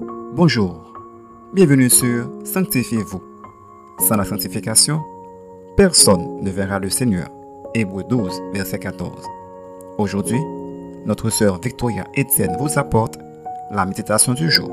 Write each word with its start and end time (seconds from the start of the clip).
Bonjour, 0.00 0.92
bienvenue 1.52 1.90
sur 1.90 2.30
Sanctifiez-vous. 2.44 3.20
Sans 3.98 4.16
la 4.16 4.24
sanctification, 4.24 5.00
personne 5.76 6.40
ne 6.40 6.50
verra 6.50 6.78
le 6.78 6.88
Seigneur. 6.88 7.28
Hébreu 7.74 8.04
12, 8.04 8.40
verset 8.52 8.78
14. 8.78 9.24
Aujourd'hui, 9.98 10.38
notre 11.04 11.30
sœur 11.30 11.60
Victoria 11.60 12.06
Etienne 12.16 12.56
vous 12.60 12.78
apporte 12.78 13.18
la 13.72 13.84
méditation 13.86 14.34
du 14.34 14.48
jour. 14.48 14.70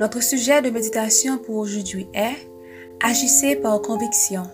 Notre 0.00 0.22
sujet 0.22 0.62
de 0.62 0.70
méditation 0.70 1.36
pour 1.36 1.56
aujourd'hui 1.56 2.08
est 2.14 2.48
Agissez 3.04 3.56
par 3.56 3.82
conviction. 3.82 4.44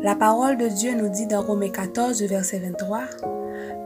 La 0.00 0.14
parole 0.14 0.58
de 0.58 0.68
Dieu 0.68 0.94
nous 0.94 1.08
dit 1.08 1.26
dans 1.26 1.42
Romains 1.42 1.70
14, 1.70 2.22
verset 2.22 2.60
23, 2.60 3.00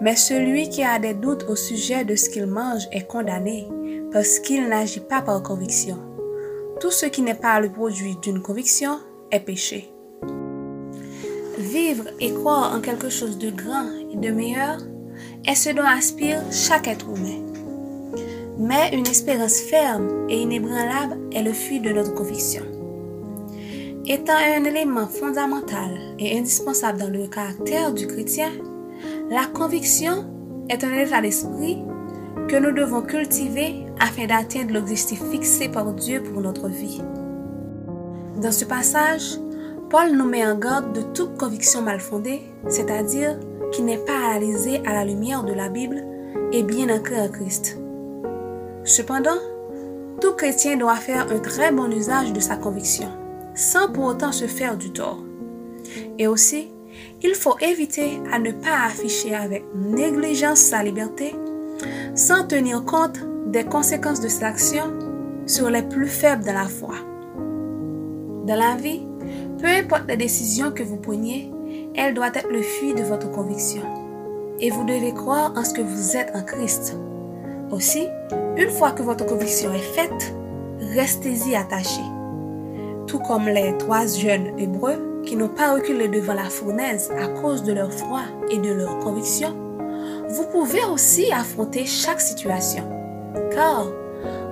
Mais 0.02 0.16
celui 0.16 0.68
qui 0.68 0.84
a 0.84 0.98
des 0.98 1.14
doutes 1.14 1.46
au 1.48 1.56
sujet 1.56 2.04
de 2.04 2.16
ce 2.16 2.28
qu'il 2.28 2.46
mange 2.46 2.86
est 2.92 3.06
condamné, 3.06 3.66
parce 4.12 4.38
qu'il 4.38 4.68
n'agit 4.68 5.00
pas 5.00 5.22
par 5.22 5.42
conviction. 5.42 5.98
Tout 6.80 6.90
ce 6.90 7.06
qui 7.06 7.22
n'est 7.22 7.34
pas 7.34 7.60
le 7.60 7.70
produit 7.70 8.16
d'une 8.22 8.40
conviction 8.40 8.98
est 9.30 9.40
péché. 9.40 9.90
Vivre 11.58 12.04
et 12.20 12.32
croire 12.32 12.74
en 12.74 12.80
quelque 12.80 13.10
chose 13.10 13.36
de 13.38 13.50
grand 13.50 13.88
et 14.12 14.16
de 14.16 14.30
meilleur 14.30 14.78
est 15.46 15.54
ce 15.54 15.70
dont 15.70 15.82
aspire 15.82 16.40
chaque 16.52 16.88
être 16.88 17.08
humain. 17.08 17.44
Mais 18.58 18.90
une 18.92 19.06
espérance 19.06 19.60
ferme 19.60 20.26
et 20.28 20.40
inébranlable 20.40 21.18
est 21.32 21.42
le 21.42 21.52
fruit 21.52 21.80
de 21.80 21.90
notre 21.90 22.14
conviction. 22.14 22.62
Étant 24.06 24.36
un 24.36 24.64
élément 24.64 25.06
fondamental 25.06 26.14
et 26.18 26.38
indispensable 26.38 26.98
dans 26.98 27.10
le 27.10 27.26
caractère 27.26 27.92
du 27.92 28.06
chrétien, 28.06 28.50
la 29.30 29.46
conviction 29.46 30.24
est 30.68 30.82
un 30.82 30.92
état 30.94 31.20
d'esprit 31.20 31.78
que 32.48 32.56
nous 32.56 32.72
devons 32.72 33.02
cultiver 33.02 33.84
afin 34.00 34.26
d'atteindre 34.26 34.72
l'objectif 34.72 35.22
fixé 35.30 35.68
par 35.68 35.92
Dieu 35.92 36.22
pour 36.22 36.40
notre 36.40 36.68
vie. 36.68 37.02
Dans 38.40 38.52
ce 38.52 38.64
passage, 38.64 39.38
Paul 39.90 40.12
nous 40.16 40.24
met 40.24 40.46
en 40.46 40.58
garde 40.58 40.94
de 40.94 41.02
toute 41.12 41.36
conviction 41.36 41.82
mal 41.82 42.00
fondée, 42.00 42.40
c'est-à-dire 42.68 43.38
qui 43.70 43.82
n'est 43.82 43.98
pas 43.98 44.30
analysée 44.30 44.80
à 44.86 44.94
la 44.94 45.04
lumière 45.04 45.44
de 45.44 45.52
la 45.52 45.68
Bible 45.68 46.02
et 46.52 46.62
bien 46.62 46.88
ancrée 46.88 47.20
en 47.20 47.28
Christ. 47.28 47.76
Cependant, 48.84 49.38
tout 50.22 50.32
chrétien 50.32 50.78
doit 50.78 50.96
faire 50.96 51.30
un 51.30 51.40
très 51.40 51.70
bon 51.70 51.90
usage 51.92 52.32
de 52.32 52.40
sa 52.40 52.56
conviction 52.56 53.08
sans 53.54 53.90
pour 53.92 54.04
autant 54.04 54.32
se 54.32 54.46
faire 54.46 54.76
du 54.76 54.90
tort. 54.92 55.18
Et 56.18 56.26
aussi, 56.26 56.68
il 57.22 57.34
faut 57.34 57.56
éviter 57.60 58.20
à 58.32 58.38
ne 58.38 58.52
pas 58.52 58.86
afficher 58.86 59.34
avec 59.34 59.64
négligence 59.74 60.60
sa 60.60 60.82
liberté 60.82 61.34
sans 62.14 62.46
tenir 62.46 62.84
compte 62.84 63.20
des 63.46 63.64
conséquences 63.64 64.20
de 64.20 64.28
cette 64.28 64.42
action 64.42 64.92
sur 65.46 65.70
les 65.70 65.82
plus 65.82 66.06
faibles 66.06 66.44
de 66.44 66.50
la 66.50 66.66
foi. 66.66 66.94
Dans 68.46 68.56
la 68.56 68.76
vie, 68.76 69.06
peu 69.58 69.66
importe 69.66 70.08
les 70.08 70.16
décisions 70.16 70.70
que 70.70 70.82
vous 70.82 70.96
preniez, 70.96 71.50
elle 71.94 72.14
doit 72.14 72.28
être 72.28 72.48
le 72.50 72.62
fruit 72.62 72.94
de 72.94 73.02
votre 73.02 73.30
conviction. 73.30 73.82
Et 74.60 74.70
vous 74.70 74.84
devez 74.84 75.12
croire 75.12 75.52
en 75.56 75.64
ce 75.64 75.74
que 75.74 75.82
vous 75.82 76.16
êtes 76.16 76.32
en 76.34 76.42
Christ. 76.42 76.96
Aussi, 77.70 78.06
une 78.56 78.70
fois 78.70 78.92
que 78.92 79.02
votre 79.02 79.26
conviction 79.26 79.72
est 79.72 79.94
faite, 79.94 80.34
restez-y 80.80 81.54
attachés 81.54 82.02
tout 83.08 83.18
comme 83.18 83.46
les 83.48 83.76
trois 83.78 84.06
jeunes 84.06 84.52
hébreux 84.58 85.22
qui 85.24 85.34
n'ont 85.34 85.48
pas 85.48 85.72
reculé 85.72 86.08
devant 86.08 86.34
la 86.34 86.44
fournaise 86.44 87.10
à 87.18 87.26
cause 87.26 87.64
de 87.64 87.72
leur 87.72 87.92
foi 87.92 88.20
et 88.50 88.58
de 88.58 88.70
leur 88.70 88.98
conviction, 88.98 89.56
vous 90.28 90.44
pouvez 90.52 90.84
aussi 90.84 91.32
affronter 91.32 91.86
chaque 91.86 92.20
situation, 92.20 92.84
car 93.50 93.86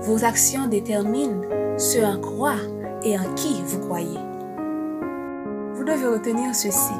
vos 0.00 0.24
actions 0.24 0.66
déterminent 0.68 1.42
ce 1.76 1.98
en 1.98 2.18
quoi 2.18 2.54
et 3.02 3.18
en 3.18 3.34
qui 3.34 3.62
vous 3.66 3.80
croyez. 3.80 4.18
Vous 5.74 5.84
devez 5.84 6.06
retenir 6.06 6.54
ceci. 6.54 6.94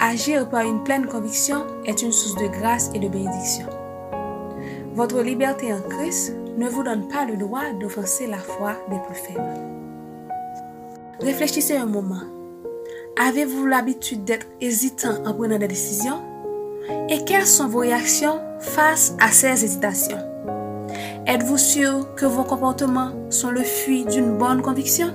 Agir 0.00 0.48
par 0.48 0.62
une 0.62 0.82
pleine 0.84 1.06
conviction 1.06 1.66
est 1.84 2.02
une 2.02 2.12
source 2.12 2.40
de 2.40 2.46
grâce 2.46 2.90
et 2.94 3.00
de 3.00 3.08
bénédiction. 3.08 3.66
Votre 4.94 5.22
liberté 5.22 5.72
en 5.72 5.80
Christ 5.80 6.34
ne 6.56 6.68
vous 6.68 6.82
donne 6.82 7.08
pas 7.08 7.24
le 7.24 7.36
droit 7.36 7.72
d'offenser 7.80 8.26
la 8.26 8.38
foi 8.38 8.74
des 8.88 8.98
plus 9.06 9.14
faibles. 9.14 9.60
Réfléchissez 11.20 11.76
un 11.76 11.86
moment. 11.86 12.22
Avez-vous 13.20 13.66
l'habitude 13.66 14.24
d'être 14.24 14.46
hésitant 14.60 15.24
en 15.26 15.34
prenant 15.34 15.58
des 15.58 15.68
décisions? 15.68 16.29
Et 17.08 17.24
quelles 17.24 17.46
sont 17.46 17.68
vos 17.68 17.80
réactions 17.80 18.40
face 18.60 19.14
à 19.20 19.28
ces 19.28 19.64
hésitations? 19.64 20.18
Êtes-vous 21.26 21.58
sûr 21.58 22.14
que 22.16 22.26
vos 22.26 22.44
comportements 22.44 23.12
sont 23.30 23.50
le 23.50 23.62
fruit 23.62 24.04
d'une 24.04 24.36
bonne 24.36 24.62
conviction? 24.62 25.08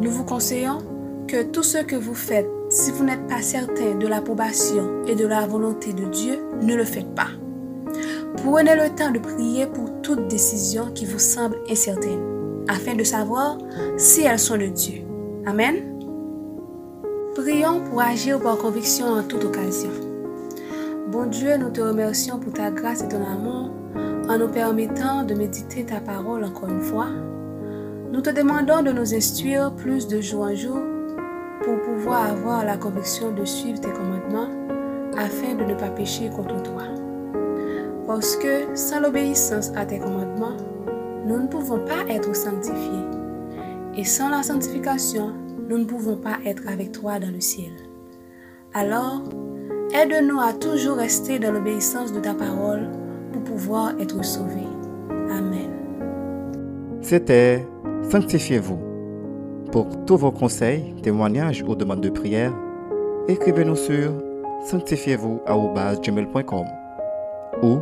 Nous 0.00 0.10
vous 0.10 0.24
conseillons 0.24 0.78
que 1.26 1.42
tout 1.42 1.62
ce 1.62 1.78
que 1.78 1.96
vous 1.96 2.14
faites, 2.14 2.48
si 2.70 2.90
vous 2.90 3.04
n'êtes 3.04 3.26
pas 3.26 3.42
certain 3.42 3.96
de 3.96 4.06
l'approbation 4.06 5.04
et 5.06 5.14
de 5.14 5.26
la 5.26 5.46
volonté 5.46 5.92
de 5.92 6.04
Dieu, 6.06 6.38
ne 6.62 6.74
le 6.74 6.84
faites 6.84 7.14
pas. 7.14 7.28
Prenez 8.36 8.74
le 8.74 8.94
temps 8.94 9.10
de 9.10 9.18
prier 9.18 9.66
pour 9.66 10.00
toute 10.02 10.28
décision 10.28 10.90
qui 10.94 11.04
vous 11.04 11.18
semble 11.18 11.58
incertaine 11.68 12.64
afin 12.68 12.94
de 12.94 13.04
savoir 13.04 13.58
si 13.96 14.22
elles 14.22 14.38
sont 14.38 14.56
de 14.56 14.66
Dieu. 14.66 15.02
Amen. 15.46 15.97
Prions 17.38 17.78
pour 17.82 18.00
agir 18.00 18.40
par 18.40 18.58
conviction 18.58 19.06
en 19.06 19.22
toute 19.22 19.44
occasion. 19.44 19.92
Bon 21.06 21.26
Dieu, 21.26 21.56
nous 21.56 21.70
te 21.70 21.80
remercions 21.80 22.40
pour 22.40 22.52
ta 22.52 22.72
grâce 22.72 23.02
et 23.02 23.08
ton 23.08 23.24
amour 23.24 23.70
en 24.28 24.38
nous 24.38 24.48
permettant 24.48 25.22
de 25.22 25.34
méditer 25.34 25.84
ta 25.84 26.00
parole 26.00 26.42
encore 26.42 26.68
une 26.68 26.80
fois. 26.80 27.06
Nous 28.10 28.20
te 28.22 28.30
demandons 28.30 28.82
de 28.82 28.90
nous 28.90 29.14
instruire 29.14 29.72
plus 29.72 30.08
de 30.08 30.20
jour 30.20 30.46
en 30.46 30.54
jour 30.56 30.80
pour 31.62 31.80
pouvoir 31.82 32.28
avoir 32.28 32.64
la 32.64 32.76
conviction 32.76 33.30
de 33.30 33.44
suivre 33.44 33.80
tes 33.80 33.92
commandements 33.92 34.50
afin 35.16 35.54
de 35.54 35.62
ne 35.62 35.74
pas 35.74 35.90
pécher 35.90 36.30
contre 36.30 36.60
toi. 36.64 36.82
Parce 38.08 38.34
que 38.34 38.74
sans 38.74 38.98
l'obéissance 38.98 39.70
à 39.76 39.86
tes 39.86 40.00
commandements, 40.00 40.56
nous 41.24 41.40
ne 41.40 41.46
pouvons 41.46 41.84
pas 41.84 42.12
être 42.12 42.34
sanctifiés. 42.34 43.06
Et 43.96 44.02
sans 44.02 44.28
la 44.28 44.42
sanctification, 44.42 45.34
nous 45.68 45.78
ne 45.78 45.84
pouvons 45.84 46.16
pas 46.16 46.38
être 46.44 46.68
avec 46.68 46.92
toi 46.92 47.18
dans 47.18 47.30
le 47.30 47.40
ciel. 47.40 47.72
Alors, 48.74 49.22
aide-nous 49.94 50.40
à 50.40 50.52
toujours 50.52 50.96
rester 50.96 51.38
dans 51.38 51.52
l'obéissance 51.52 52.12
de 52.12 52.20
ta 52.20 52.34
parole 52.34 52.88
pour 53.32 53.42
pouvoir 53.42 53.94
être 54.00 54.22
sauvés. 54.24 54.66
Amen. 55.30 55.70
C'était 57.00 57.66
Sanctifiez-vous. 58.10 58.78
Pour 59.72 59.86
tous 60.06 60.16
vos 60.16 60.32
conseils, 60.32 60.94
témoignages 61.02 61.62
ou 61.66 61.74
demandes 61.74 62.00
de 62.00 62.08
prière, 62.08 62.54
écrivez-nous 63.28 63.76
sur 63.76 64.12
sanctifiez-vous.com 64.64 66.64
ou 67.62 67.78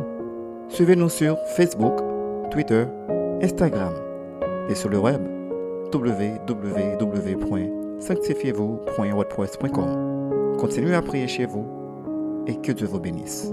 suivez-nous 0.67 1.09
sur 1.09 1.37
Facebook, 1.55 1.93
Twitter 2.51 2.85
Instagram 3.41 3.93
et 4.69 4.75
sur 4.75 4.89
le 4.89 4.99
web 4.99 5.21
www.sanctifiez-vous.wordpress.com. 7.97 10.57
Continuez 10.59 10.95
à 10.95 11.01
prier 11.01 11.27
chez 11.27 11.45
vous 11.45 11.65
et 12.47 12.55
que 12.61 12.71
Dieu 12.71 12.87
vous 12.87 12.99
bénisse. 12.99 13.49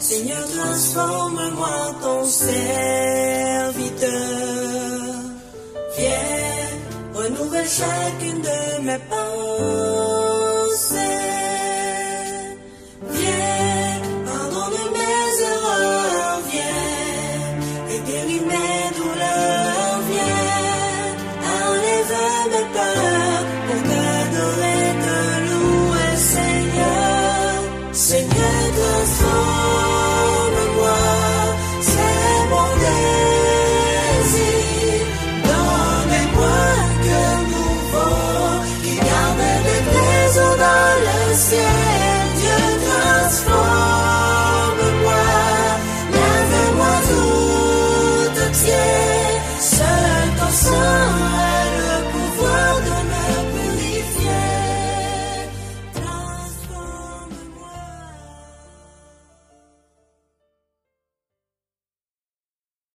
Seigneur, 0.00 0.46
transforme-moi 0.46 1.94
ton 2.00 2.24
serviteur. 2.24 3.87
Chacune 7.68 8.40
de 8.40 8.82
mes 8.82 8.98
pensées. 9.10 10.07